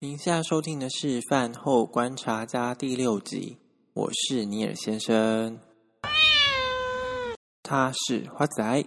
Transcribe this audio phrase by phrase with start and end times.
[0.00, 3.58] 您现在收听的是《饭后观察家》第六集，
[3.94, 5.58] 我是尼尔先生，
[7.64, 8.84] 他是花仔。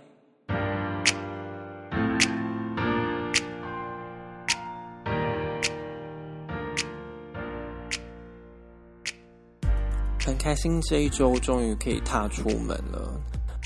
[10.25, 13.19] 很开心这一周终于可以踏出门了。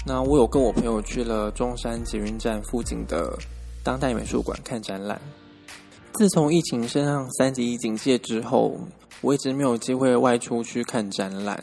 [0.04, 3.38] 那我有跟我朋友去了中山捷运站附近的
[3.84, 5.22] 当代美术馆看展览。
[6.18, 8.80] 自从疫情升上三级警戒之后，
[9.20, 11.62] 我一直没有机会外出去看展览。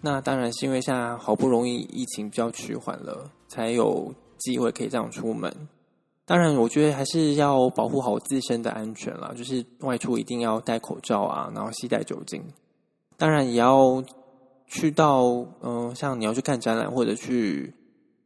[0.00, 5.52] 那当然是因为现在好不容易疫情比较趋缓了，才有机会可以这样出门。
[6.24, 12.42] 当然，我觉得还是要保护好自身的安全啦，就是外出一定要戴口罩啊，然后携带酒精。
[13.16, 14.02] 当然，也要
[14.66, 17.72] 去到嗯、像你要去看展览或者去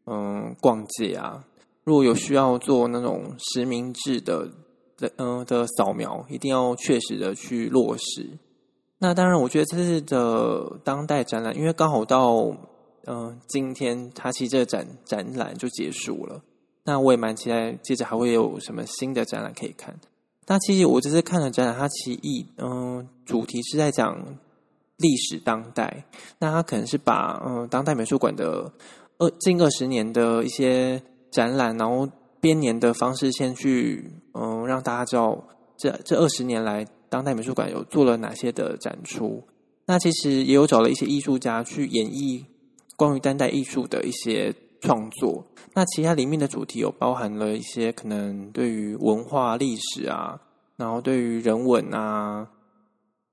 [0.07, 1.45] 嗯、逛街啊，
[1.85, 4.49] 如果有需要做那种实名制的。
[5.01, 8.29] 的嗯的扫描一定要确实的去落实。
[8.99, 12.55] 那当然，我觉得这次的当代展览，因为刚好到
[13.07, 16.43] 嗯今天，它其实这个展展览就结束了。
[16.85, 19.99] 那我也蛮期待，接着还会有什么新的展览可以看。
[20.47, 24.23] 那其实我这次看的展览，它其意嗯主题是在讲
[24.99, 26.05] 历史当代。
[26.39, 28.71] 那它可能是把嗯当代美术馆的
[29.17, 32.07] 二近二十年的一些展览，然后。
[32.41, 35.45] 编年的方式，先去嗯，让大家知道
[35.77, 39.43] 这这二十年来当代美术馆有做了哪些的展出。
[39.87, 42.45] 那其实也有找了一些艺术家去演绎
[42.97, 45.45] 关于当代艺术的一些创作。
[45.75, 50.41] 那其他里面的主题有包含了一些可能对于文化历史啊，
[50.77, 52.49] 然后对于人文啊，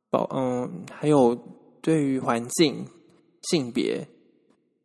[0.09, 1.37] 包嗯，还有
[1.81, 2.85] 对于环境、
[3.43, 4.07] 性别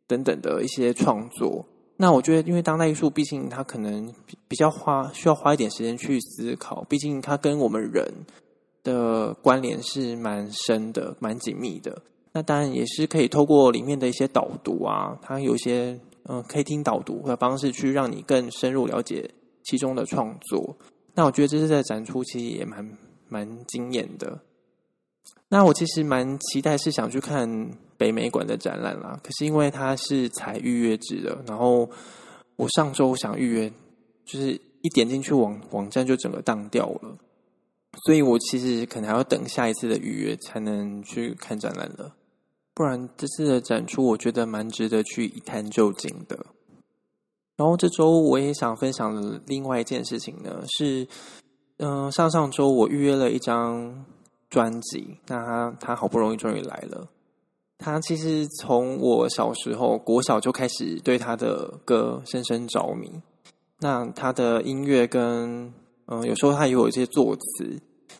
[0.07, 1.65] 等等的一些创作。
[1.97, 4.13] 那我觉得，因为当代艺术毕竟它可能
[4.47, 6.83] 比较花，需要花一点时间去思考。
[6.89, 8.05] 毕竟它跟我们人
[8.83, 12.01] 的关联是蛮深的、蛮紧密的。
[12.33, 15.99] 那当然也是可以透过里面的一些导读啊，它有一些
[16.29, 19.29] 嗯、可以听导读的方式去让你更深入了解
[19.61, 20.77] 其中的创作。
[21.13, 24.39] 那我觉得这次在展出其实也蛮蛮惊艳的。
[25.49, 27.71] 那我其实蛮期待，是想去看
[28.03, 29.17] 北美馆的展览啦。
[29.23, 31.89] 可是因为它是采预约制的，然后
[32.57, 33.71] 我上周想预约，
[34.25, 37.17] 就是一点进去网网站就整个当掉了，
[38.03, 42.13] 所以我其实可能还要等下一次的预约才能去看展览了。
[42.73, 46.37] 不然这次的展出，我觉得蛮值得去一探究竟的。
[47.55, 51.07] 然后这周我也想分享的另外一件事情呢，是
[51.77, 54.05] 嗯、上上周我预约了一张。
[54.49, 57.09] 专辑，那他他好不容易终于来了。
[57.77, 63.11] 他其实从我小时候国小就开始对他的歌深深着迷。
[63.79, 65.73] 那他的音乐跟
[66.05, 67.79] 嗯，有时候他也有一些作词，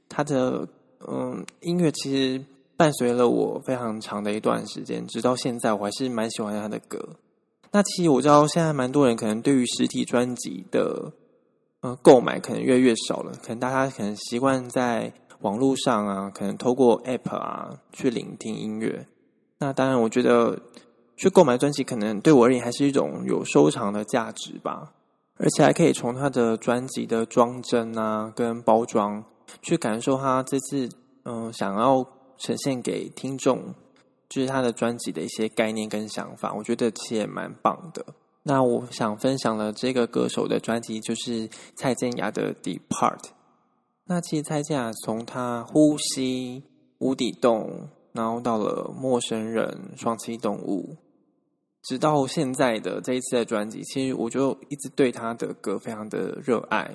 [0.09, 0.68] 他的
[1.08, 2.44] 嗯音乐其实
[2.75, 7.09] 伴随了我非常长的一段时间，直到现在我还是蛮喜欢他的歌。
[7.72, 11.12] 那其实我知道现在蛮多人可能对于实体专辑的
[11.81, 15.14] 嗯购买可能越来越少了，可能大家可能习惯在。
[15.41, 19.06] 网络上啊，可能透过 App 啊去聆听音乐。
[19.63, 20.59] 那当然，我觉得
[21.16, 24.91] 去购买专辑，可能对我而言还是一种有收藏的价值吧。
[25.38, 29.23] 而且还可以从他的专辑的装帧啊，跟包装
[29.62, 30.90] 去感受他这次
[31.23, 32.06] 嗯、想要
[32.38, 33.73] 呈现给听众，
[34.28, 36.53] 就是他的专辑的一些概念跟想法。
[36.53, 38.06] 我觉得其实也蛮棒的。
[38.44, 43.18] 那我想分享的这个歌手的专辑，就是蔡健雅的《Depart》。
[44.07, 46.63] 那其实蔡健雅从他呼吸、
[46.97, 50.96] 无底洞，然后到了陌生人、双栖动物，
[51.81, 56.90] 直到现在的这一次的专辑，其实我就一直对他的歌非常的热爱，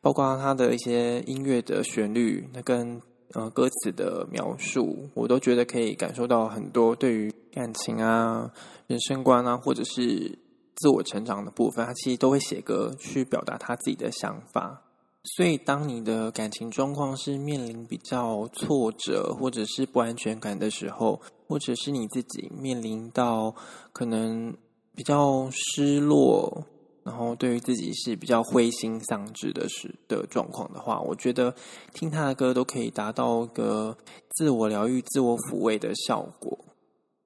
[0.00, 8.50] 包括他的一些音乐的旋律，那跟呃歌词的描述，我都觉得可以感受到很多对于感情啊、
[8.86, 10.38] 人生观啊，或者是
[10.76, 14.82] 自我成长的部分，他其实都会写歌去表达他自己的想法。
[15.24, 21.18] 所以，当你的感情状况是面临比较挫折或者是不安全感的时候，
[21.48, 23.54] 或者是你自己面临到
[23.92, 24.54] 可能
[24.94, 26.66] 比较失落，
[27.02, 31.54] 然后对于自己是比较灰心丧志的时的状况的话，我觉得
[31.94, 33.96] 听他的歌都可以达到一个
[34.36, 36.58] 自我疗愈、自我抚慰的效果。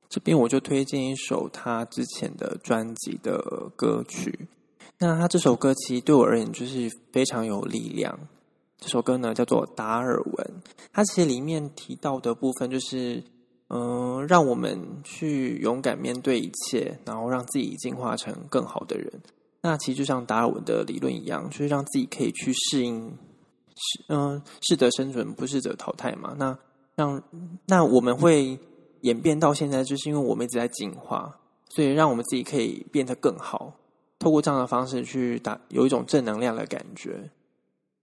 [0.09, 3.43] 这边我就推荐一首他之前的专辑的
[3.75, 4.49] 歌曲。
[5.01, 8.19] 那他这首歌其实对我而言就是非常有力量。
[8.79, 10.47] 这首歌呢叫做《达尔文》，
[10.93, 13.23] 它其实里面提到的部分就是，
[13.69, 19.21] 嗯、让我们去勇敢面对一切，然后让自己进化成更好的人。
[19.63, 23.09] 那其实就像达尔文的理论一样，就是让自己可以去适应
[23.75, 26.37] 适嗯适者生存，不适者淘汰嘛。
[26.39, 26.57] 那
[26.95, 27.21] 让
[27.67, 28.59] 那我们会
[29.01, 33.75] 演变到现在，就是因为我们一直在进化，所以让我们自己可以变得更好。
[34.19, 37.31] 透过这样的方式去打，有一种正能量的感觉。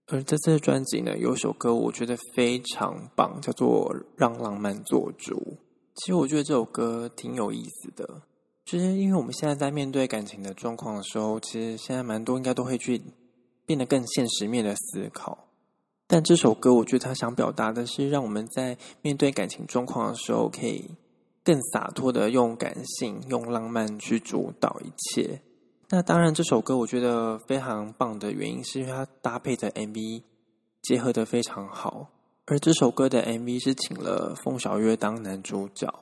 [0.08, 5.34] 而这次的专辑呢，有首歌我觉得非常棒，叫做《让浪漫做主》。
[5.96, 8.22] 其实我觉得这首歌挺有意思的，
[8.64, 13.02] 就是因为我们现在在面对感情的状况的时候，其实现在蛮多应该都会去
[13.64, 15.48] 变得更现实面的思考。
[16.06, 20.88] 但这首歌我觉得他想表达的是，让我们在面对感情状况的时候，可以
[21.42, 25.40] 更洒脱的用感性、用浪漫去主导一切。
[25.88, 30.22] 那当然，这首歌我觉得非常棒的原因，是因为它搭配的 MV
[30.82, 32.08] 结合的非常好。
[32.46, 35.92] 而这首歌的 MV 是请了凤小岳当男主角。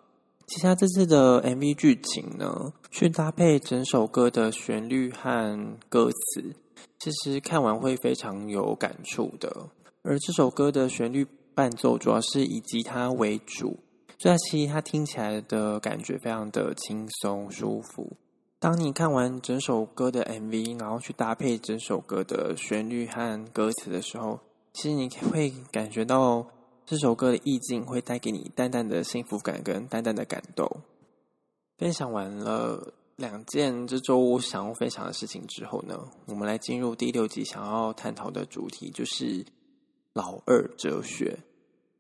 [0.47, 6.55] 其实他这次的 MV 剧情呢，去搭配整首歌的旋律和歌词，
[6.99, 9.69] 其实看完会非常有感触的。
[10.03, 13.79] 而这首歌的旋律伴奏主要是以吉他为主，
[14.19, 18.13] 所以其实它听起来的感觉非常的轻松舒服。
[18.65, 24.41] 当你看完整首歌的 MV，然后去搭配整首歌的旋律和歌词的时候，
[24.73, 26.47] 其实你会感觉到
[26.87, 30.67] 这首歌的意境会带给你淡淡的幸福感跟淡淡的感动。
[31.77, 39.45] 分享完了两件这周我想要分享的事情之后呢，我们来进入第六集想要探讨的主题，就是
[40.15, 41.39] 老二哲学。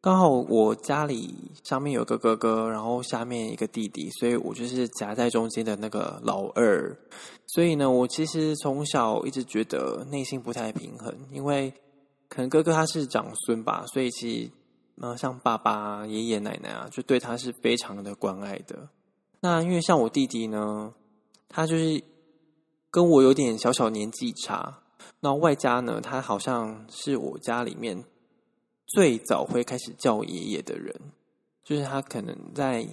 [0.05, 6.95] 刚好我家里上面有个哥哥，然后下面一个弟弟，所以我就是夹在中间的那个老二。
[7.47, 11.73] 所以呢，我其实从小一直觉得内心不太平衡，因为
[12.29, 14.51] 可能哥哥他是长孙吧，所以其实
[15.01, 18.91] 呃，像爸爸、爷爷奶奶啊，就对他是非常的关爱的。
[19.41, 20.93] 那因为像我弟弟呢，
[21.49, 22.05] 他就是
[22.91, 24.81] 跟我有点小小年纪差，
[25.21, 28.05] 那外加呢，他好像是我家里面。
[28.95, 30.95] 最早会开始叫爷爷的人，
[31.65, 32.87] 就是他可能在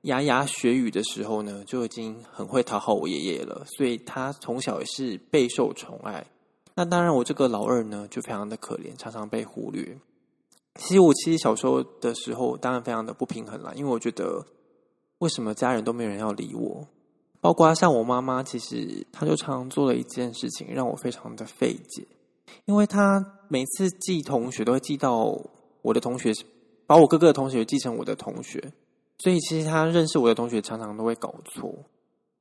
[0.00, 6.26] 牙牙学语的时候呢，就已经很会讨好我爷爷了，所以他从小也是备受宠爱。
[6.74, 9.96] 那当然，我这个老二呢，就非常的可怜，常常被忽略。
[10.74, 14.44] 其实我其实小时候的时候，当然非常的不平衡啦，因为我觉得
[15.18, 16.84] 为什么家人都没有人要理我，
[17.40, 22.04] 包括像我妈妈，其实她就常常做了一件事情，让我非常的费解。
[22.64, 23.24] 因为她
[23.54, 25.40] 每次记同学都会记到
[25.80, 26.32] 我的同学，
[26.88, 28.60] 把我哥哥的同学记成我的同学，
[29.18, 31.72] 所以其实他认识我的同学常常都会搞错，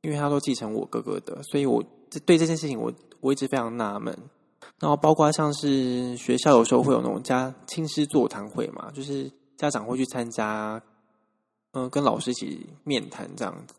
[0.01, 1.83] 因为他都记成我哥哥的，所以我
[2.25, 4.17] 对这件事情我我一直非常纳闷。
[4.79, 10.81] 然后包括像是学校有时候会有那种家亲师座谈会嘛，就是家长会去参加，
[11.73, 13.75] 嗯、跟老师一起面谈这样子。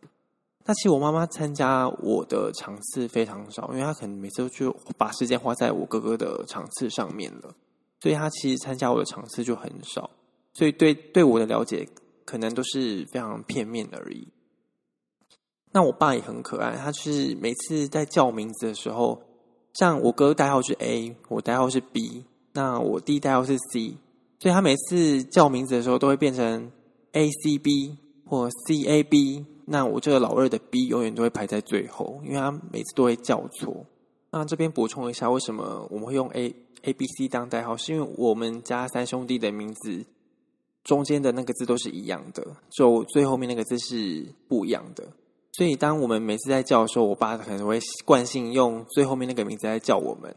[0.67, 7.55] 那其实我妈妈参加我的场次非常少，因为她可能每次都就把时间花在我哥哥的场次上面了，
[8.01, 10.09] 所以她其实参加我的场次就很少，
[10.55, 11.87] 所以对对我的了解
[12.25, 14.27] 可能都是非常片面而已。
[15.73, 19.21] 那我爸也很可爱，他是每次在叫我名字的时候，
[19.73, 23.97] 像我哥代号是 A，我代号是 B，那我弟代号是 C，
[24.39, 26.71] 所以他每次叫名字的时候都会变成
[27.11, 29.45] A C B 或 C A B。
[29.67, 33.87] 那我这个老二的 B 永远都会排在最后，因为他每次都会叫错。
[34.31, 37.77] 那这边补充一下，为什么我们会用 A A B C 当代号？
[37.77, 40.05] 是因为我们家三兄弟的名字
[40.83, 45.03] 中间的那个字都是一样的，就最后面那个字是不一样的。
[45.53, 50.35] 所以当我们每次在叫的时候，我爸可能会惯性用最后面那个名字来叫我们。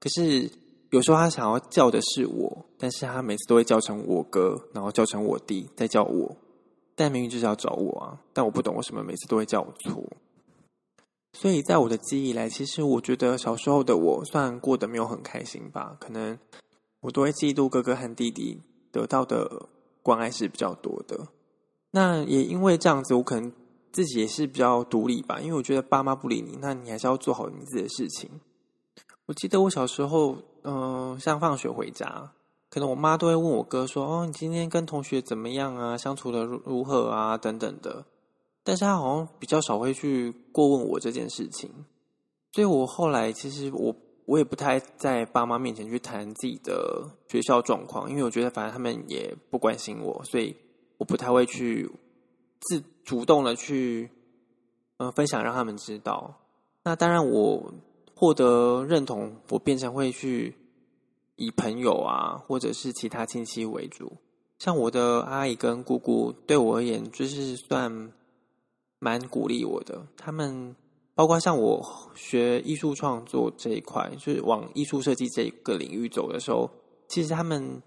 [0.00, 0.50] 可是
[0.90, 6.34] 有时候他想要叫的是我，但是他每次都会叫成我哥，然后叫成我弟，再叫我。
[6.94, 8.20] 但明明就是要找我啊！
[8.32, 10.04] 但我不懂为什么每次都会叫我错。
[11.32, 16.38] 所以在我的记忆来，其实我觉得小时候的我，算过得没有很开心吧，可能
[17.00, 18.60] 我都会嫉妒哥哥和弟弟
[18.92, 19.68] 得到的
[20.02, 21.26] 关爱是比较多的。
[21.90, 23.52] 那也因为这样子，我可能
[23.92, 28.30] 自己也是比较独立吧，因为我觉得爸妈不理你，那你还是要做好你自己的事情。
[29.26, 32.32] 我记得我小时候，嗯、像放学回家。
[32.74, 35.96] 可能我妈都会问我哥说：“哦，你今天跟同学怎么样啊？
[35.96, 37.38] 相处的如何啊？
[37.38, 38.04] 等等的。”
[38.64, 41.70] 但是他好像比较少会去过问我这件事情，
[42.50, 43.94] 所以我后来其实我
[44.26, 50.56] 我也不太在爸妈面前去谈自己的学校状况，因为我觉得反正他们也不关心我，所以
[50.98, 51.88] 我不太会去
[52.58, 54.10] 自主动的去
[54.96, 56.34] 嗯分享让他们知道。
[56.82, 57.72] 那当然，我
[58.16, 60.56] 获得认同，我变成会去。
[61.36, 64.12] 以朋友啊，或者是其他亲戚为主。
[64.58, 68.12] 像我的阿姨跟姑姑，对我而言就是算
[68.98, 70.06] 蛮鼓励我的。
[70.16, 70.74] 他们
[71.14, 76.70] 包括像我学艺术创作这一块，就是往艺术设计这个领域走的时候，
[77.08, 77.82] 其实他们，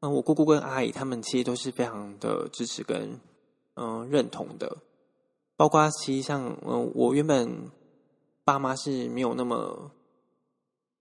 [0.00, 3.18] 嗯，我姑姑跟阿姨他们其实都是非常的支持跟
[3.74, 4.76] 嗯认同的。
[5.56, 7.70] 包括其实像嗯，我原本
[8.44, 9.90] 爸妈是没有那么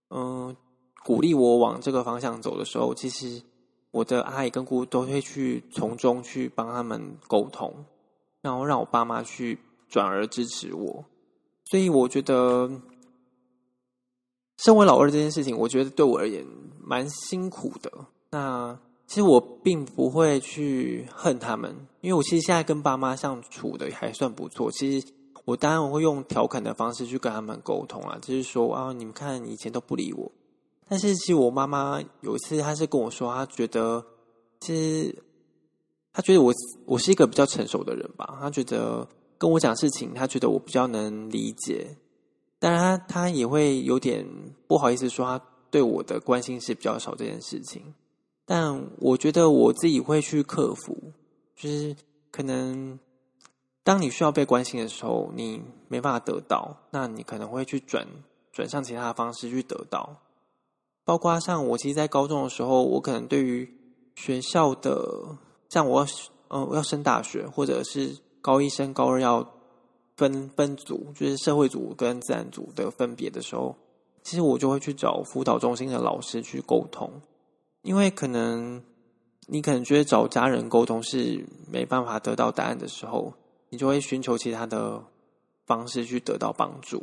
[0.10, 0.56] 嗯
[1.04, 3.42] 鼓励我往这个方向走的时候，其实
[3.92, 7.74] 我的阿姨跟姑姑都会去从中去帮他们沟通，
[8.42, 11.06] 然后让我爸妈去转而支持我。
[11.66, 12.70] 所以我觉得，
[14.58, 16.46] 身为老二这件事情，我觉得对我而言
[16.82, 17.92] 蛮辛苦的。
[18.32, 24.72] 那其实我并不会去恨他们，因为我其实现在跟爸妈相处的还算不错。
[24.72, 25.08] 其实
[25.46, 30.32] 我当然我会用调侃的方式去跟他们沟通啊，就是说啊，你们看以前都不理我，
[30.88, 34.06] 但是其实我妈妈有一次，她是跟我说，她觉得
[34.60, 35.24] 其实
[36.12, 36.54] 她觉得我
[36.86, 39.08] 我是一个比较成熟的人吧，她觉得。
[39.36, 41.98] 跟我讲事情，她觉得我比较能理解，
[42.60, 44.26] 当然他他也会有点
[44.70, 47.94] 不好意思说他对我的关心是比较少这件事情，
[48.46, 51.12] 但我觉得我自己会去克服，
[51.58, 51.94] 就是
[52.32, 52.98] 可能
[53.84, 58.08] 当你需要被关心的时候，你没办法得到，那你可能会去转
[58.54, 60.22] 转向其他的方式去得到，
[61.06, 63.70] 包括像我其实，在高中的时候，我可能对于
[64.16, 65.38] 学校的，
[65.70, 66.08] 像我要
[66.50, 68.18] 嗯我要升大学或者是。
[68.44, 69.54] 高一升高二要
[70.18, 73.74] 分分组，就是社会组跟自然组的分别的时候，
[74.22, 77.10] 其实我就会去找辅导中心的老师去沟通，
[77.84, 78.84] 因为可能
[79.48, 83.34] 你可能觉得找家人沟通是没办法得到答案的时候，
[83.70, 85.02] 你就会寻求其他的
[85.66, 87.02] 方式去得到帮助。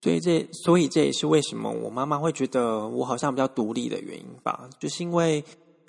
[0.00, 5.44] 所以这所以这也是为什么我妈妈会觉得我好像比较独立的原因吧，就是因为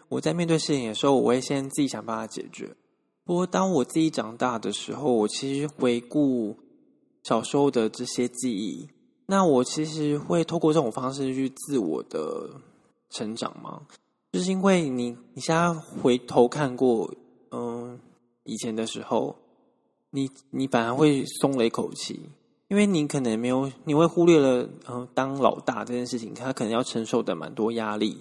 [0.07, 2.75] 我在面对事情的时候，我会先自己想办法解决。
[3.23, 6.57] 不过，当我自己长大的时候，我其实回顾
[7.21, 8.89] 小时候的这些记忆，
[9.27, 12.49] 那我其实会透过这种方式去自我的
[13.11, 13.83] 成长吗。
[14.31, 17.13] 就是因为你，你现在回头看过，
[17.51, 17.99] 嗯，
[18.45, 19.35] 以前的时候，
[20.09, 22.19] 你你反而会松了一口气，
[22.69, 28.17] 因为你可能没有，你会忽略了，嗯，当老大这件事情，他可能要承受的蛮多压力，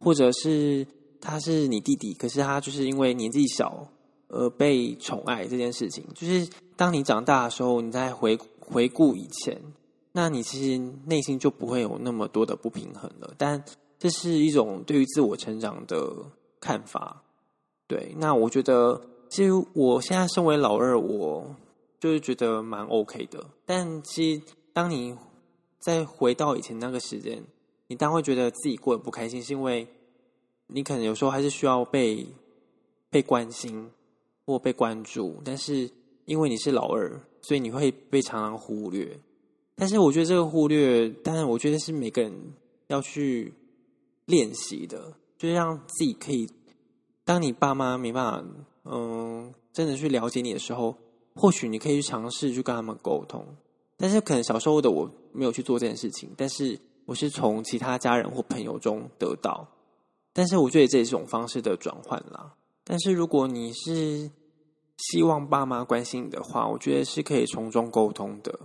[0.00, 0.86] 或者是
[1.20, 3.86] 他是你弟弟，可是他就是因为年纪小。
[4.32, 9.60] 而，被宠爱这件事情，就是当你长大的时候，你再回回顾以前，
[10.12, 13.34] 那你其实内心就不会有那么多的不平衡了。
[13.36, 13.60] 但
[13.98, 16.12] 这是一种对于自我成长的
[16.60, 17.20] 看法。
[17.88, 21.44] 对，那我觉得，其实我现在身为老二，我
[22.00, 23.46] 就是觉得蛮 OK 的。
[23.64, 24.42] 但其实，
[24.72, 25.16] 当你
[25.78, 27.40] 再回到以前那个时间，
[27.86, 29.86] 你当会觉得自己过得不开心，是因为
[30.66, 32.26] 你可能有时候还是需要被
[33.08, 33.88] 被关心。
[34.46, 35.88] 或被关注，但是
[36.24, 39.16] 因为你是老二，所以你会被常常忽略。
[39.76, 42.32] 但是我觉得这个忽略，当然我觉得是每个人
[42.88, 43.54] 要去
[44.24, 46.50] 练习的，就是让自己可以，
[47.24, 48.44] 当你爸妈没办法，
[48.86, 50.96] 嗯，真的去了解你的时候，
[51.34, 53.44] 或许你可以去尝试去跟他们沟通。
[53.96, 59.68] 但是可能小时候的我没有去做这件事情，但是我是从其他家人或朋友中得到。
[60.32, 62.54] 但是我觉得这也是一种方式的转换啦。
[62.84, 64.30] 但是如果你是
[64.96, 68.58] 希望爸妈关心你的话，我觉得是可以从中沟通的。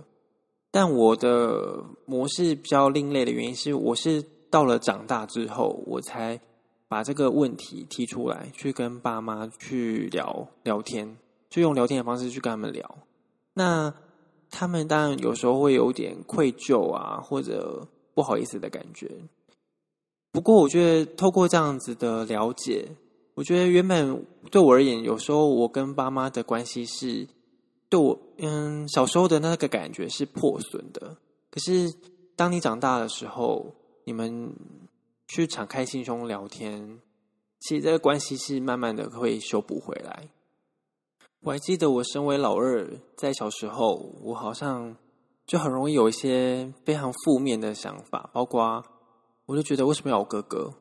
[0.70, 6.40] 但我的模式比较另类的原因是，我是到了长大之后，我才
[6.88, 11.16] 把这个问题提出来，去跟爸妈去聊聊天，
[11.56, 12.98] 就用聊天的方式去跟他们聊。
[13.54, 13.94] 那
[14.50, 19.10] 他们当然有时候会有点愧疚啊，或者不好意思的感觉。
[20.32, 22.86] 不过，我觉得透过这样子的了解。
[23.34, 27.26] 我觉得原本对我而言，有时候我跟爸妈的关系是
[27.88, 31.16] 对我，嗯，小时候的那个感觉是破损的。
[31.50, 31.90] 可是
[32.36, 34.52] 当你长大的时候，你们
[35.26, 37.00] 去敞开心胸聊天，
[37.60, 40.28] 其实这个关系是慢慢的会修补回来。
[41.40, 44.96] 我还记得我身为老二，在小时候，我好像
[45.46, 48.84] 就很容易有一些非常负面的想法，包括
[49.46, 50.74] 我就觉得为什么要有哥哥？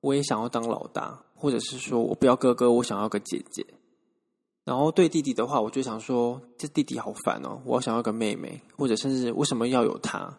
[0.00, 1.22] 我也想要当老大。
[1.42, 3.66] 或者是说我不要哥哥，我想要个姐姐。
[4.64, 10.38] 然后对弟弟的话，我就想说，这弟弟好烦哦，我想要个妹妹，或者甚至为什么要有他？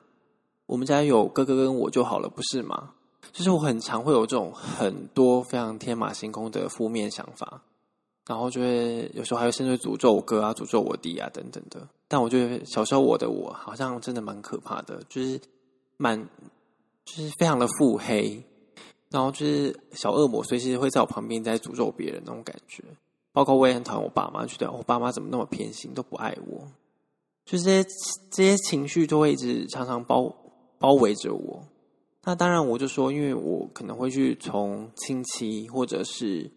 [0.66, 2.92] 我们家有哥哥跟我就好了，不是吗？
[3.34, 7.62] 就是我很常会有这种很多非常天马行空的负面想法，
[8.28, 11.88] 然后就会有时候还会甚至诅咒我哥啊，诅咒我弟啊等等的。
[12.08, 15.40] 但我觉得小时候我的我好像真的蛮可怕的，就是
[15.98, 16.18] 蛮
[17.06, 18.44] 就是非常的腹黑。
[19.10, 22.84] 然后就是小恶魔，随时会在我旁边在诅咒别人那种感觉。
[23.32, 26.68] 包括我也很讨厌我爸妈，觉得我爸妈怎么那么偏心，都不爱我。
[27.46, 27.90] 就这些
[28.32, 30.36] 这些情绪都会一直常常包
[30.80, 31.64] 包围着我。
[32.24, 36.50] 那当然，我就说，因为我可能会去从亲戚或者是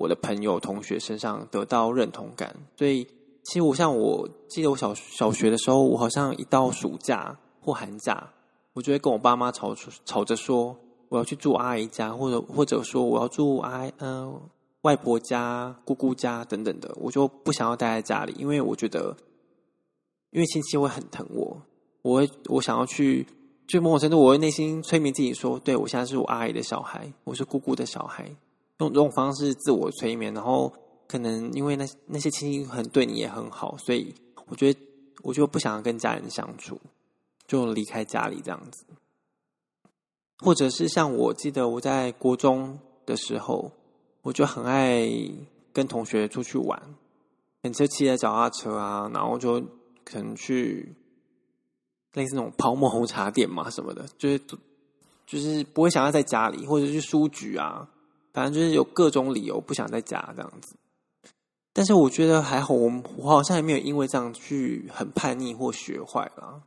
[0.00, 3.04] 我的朋友、同学身上得到认同感，所以
[3.44, 8.32] 其实我像我记得我小小学的时候，我好像一到暑假或寒假，
[8.72, 9.76] 我就会跟我爸妈吵
[10.06, 10.74] 吵着说
[11.10, 14.40] 我要去住阿姨家，或者或者说我要住阿嗯、
[14.80, 19.14] 外婆家、姑姑家等等的，我就不想要待在家里，因为我觉得，
[20.30, 21.60] 因为亲戚会很疼我，
[22.00, 23.26] 我会我想要去。
[23.68, 28.28] 就某种程度，我会内心催眠自己说：“对，我现在是我阿姨的小孩，我是姑姑的小孩。”
[28.80, 30.72] 用这种方式自我催眠，然后
[31.06, 34.12] 可能因为那那些亲戚很对你也很好，所以
[34.48, 34.80] 我觉得
[35.22, 36.80] 我就不想要跟家人相处，
[37.46, 38.84] 就离开家里这样子。
[40.38, 43.70] 或者是像我记得我在国中的时候，
[44.22, 45.08] 我就很爱
[45.72, 46.82] 跟同学出去玩，
[47.62, 49.62] 很车骑着脚踏车啊，然后就
[50.04, 50.94] 可能去。
[52.14, 54.40] 类似那种泡沫红茶店嘛，什么的，就是
[55.24, 57.88] 就是不会想要在家里，或者是书局啊，
[58.32, 60.76] 反正就是有各种理由不想在家这样子。
[61.72, 66.62] 但是我觉得还好，我我好像也没有因为这样去很叛逆或学坏了。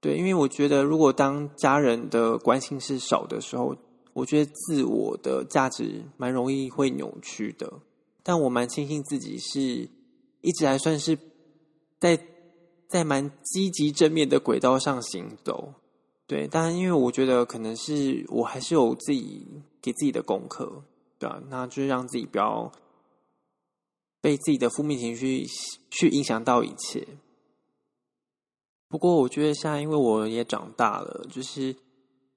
[0.00, 3.76] 对，因为我觉得如果当家人的关心是少的时候，
[4.12, 7.72] 我觉得自我的价值蛮容易会扭曲的。
[8.22, 9.88] 但我蛮庆幸自己是
[10.40, 11.18] 一直还算是
[11.98, 12.18] 在。
[12.86, 15.72] 在蛮积极正面的轨道上行走，
[16.26, 19.46] 对，当然，因为我觉得可能是我还是有自己
[19.82, 20.82] 给自己的功课，
[21.18, 22.72] 对啊，那就是让自己不要
[24.22, 25.44] 被自己的负面情绪
[25.90, 27.06] 去影响到一切。
[28.88, 31.76] 不过，我觉得现在因为我也长大了，就是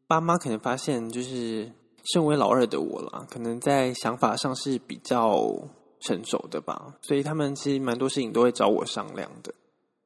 [0.06, 1.72] 爸妈可能发现，就是
[2.12, 5.48] 身为老二的我啦，可能在想法上是比较
[6.02, 9.54] 成熟的吧，所以他们其实蛮多事情都会找我商量的。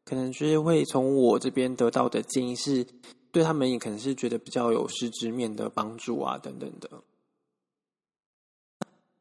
[0.05, 2.85] 可能就是会从我这边得到的建议是，
[3.31, 6.89] 对他们也可能是觉得比较有实质面的帮助啊，等等的。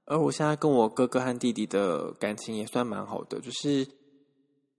[0.05, 3.87] 而我现在跟我哥哥和弟弟的感情也算蛮好的，就是，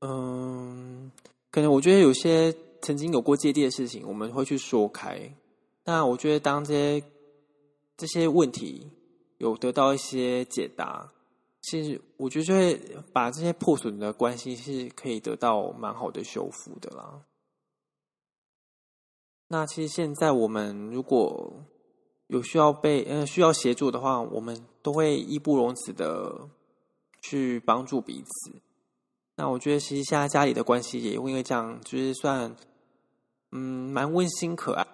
[0.01, 1.11] 嗯，
[1.49, 5.33] 可能我觉得有些曾经有过芥蒂的事情，我们会去说开。
[5.85, 7.05] 那我觉得当这些
[7.95, 8.91] 这些问题
[9.37, 11.11] 有得到一些解答。
[11.61, 12.75] 其实，我觉得就会
[13.13, 17.21] 把这些破损的关系是可以得到蛮好的修复的啦。
[19.51, 21.51] 那其实现在我们如果
[22.27, 26.47] 有需要被嗯需要协助的话，我们都会义不容辞的
[27.21, 28.61] 去帮助彼此。
[29.35, 32.55] 那我觉得其实现在家里的关系也因为这样，就是算
[33.51, 34.87] 嗯蛮温馨可爱。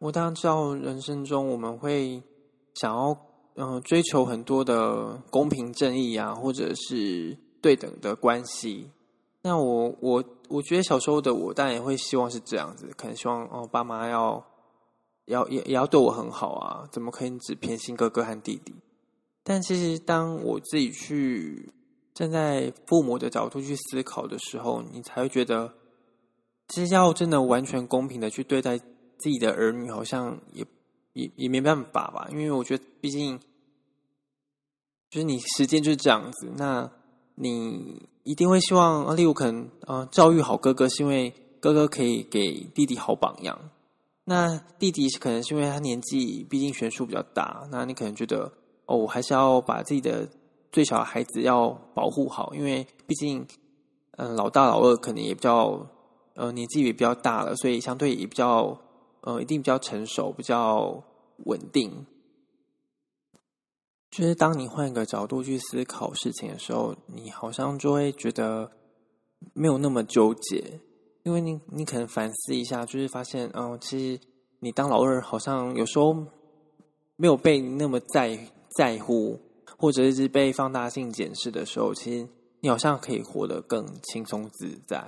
[0.00, 2.22] 我当然知道人生中我们会
[2.74, 3.16] 想要。
[3.56, 8.88] 嗯，追求很多的公平正义啊，或者是对等的关系。
[9.42, 14.44] 那我我我觉得小时候的我，当然也会希望是这样子，可能希望哦，爸妈要
[15.26, 18.74] 要也也要对我很好啊，怎么可以只偏心哥哥和弟弟？
[19.42, 21.72] 但其实当我自己去
[22.12, 25.72] 站在父母的角度去思考的时候，你才会觉得，
[26.68, 30.64] 其实要真的完全公平的去对待自己的儿女，好像也。
[31.12, 33.36] 也也没办法吧，因为我觉得，毕竟
[35.10, 36.52] 就是你时间就是这样子。
[36.56, 36.88] 那
[37.40, 43.58] 你一定会希望，例如可能啊，教育好哥哥，是因为哥哥可以给弟弟好榜样。
[44.24, 48.52] 那弟弟可能是因为他年纪毕竟悬殊比较大，那你可能觉得
[48.86, 50.28] 哦，我还是要把自己的
[50.70, 53.46] 最小孩子要保护好，因为毕竟
[54.18, 55.86] 嗯，老大老二可能也比较
[56.34, 58.78] 呃年纪也比较大了，所以相对也比较。
[59.22, 61.04] 呃，一定比较成熟，比较
[61.44, 62.06] 稳定。
[64.10, 68.70] 就是当你换一个角度去思考事情的时候，你好像就会觉得
[69.52, 70.80] 没有那么纠结，
[71.22, 74.20] 因为你你可能反思一下，就是发现，哦，其实
[74.58, 76.12] 你当老二好像有时候
[77.14, 78.36] 没有被那么在
[78.76, 79.38] 在乎，
[79.78, 85.02] 或者是被放大镜检视的时候，其实你好像可以活得更轻松自在。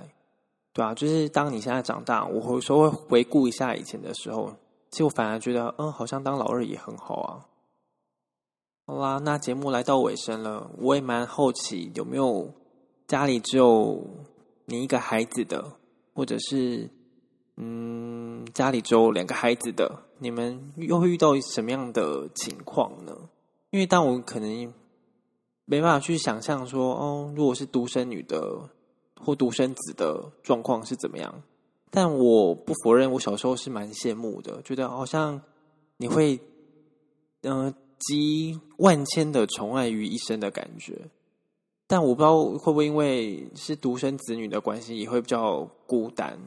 [0.71, 4.53] 对啊，就是当你现在长大，我有时候会回顾一下以前的时候，
[4.89, 7.45] 其实我反而觉得，嗯，好像当老二也很好啊。
[8.85, 12.53] 好啦，那节目来到尾声了，我也蛮好奇有没有
[13.07, 14.05] 家里只有
[14.65, 15.73] 你一个孩子的，
[16.13, 16.89] 或者是
[17.57, 23.15] 嗯，家里只有两个孩子的，你们又会遇到什么样的情况呢？
[23.71, 24.73] 因为当我可能
[25.65, 28.69] 没办法去想象说，哦，如果是独生女的。
[29.25, 31.43] 或独生子的状况是怎么样？
[31.89, 35.41] 但我不否认，我小时候是蛮羡慕的，觉得好像
[35.95, 36.37] 你会，
[37.43, 37.73] 嗯、呃，
[38.07, 41.09] 集万千的宠爱于一身的感觉。
[41.87, 46.39] 但我不知道会不会因为是独生子女的关系，也会比较孤单。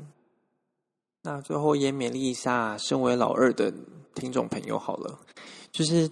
[1.22, 3.72] 那最后也勉励一下，身为老二的
[4.14, 5.20] 听众朋友好了，
[5.70, 6.10] 就是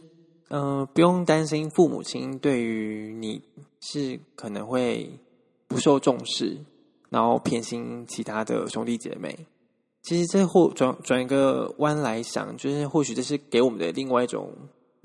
[0.48, 3.42] 呃，不用担心父母亲对于你
[3.80, 5.10] 是可能会
[5.66, 6.58] 不受重视，
[7.08, 9.46] 然后偏心其他的兄弟姐妹。
[10.02, 14.52] 其实这或转转一个弯来想，就是或许这是给我们的另外一种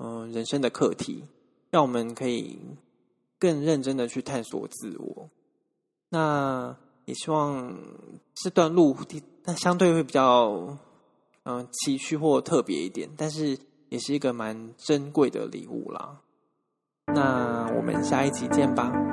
[0.02, 1.24] 嗯、人生的课题，
[1.70, 2.58] 让我们可以
[3.38, 5.28] 更认真的去探索自我。
[6.08, 7.78] 那也希望
[8.34, 8.96] 这段路，
[9.44, 10.78] 那相对会比较
[11.42, 13.58] 嗯崎岖或特别一点，但是
[13.90, 16.18] 也是一个蛮珍贵的礼物啦。
[17.06, 19.09] 那我们下一集见吧。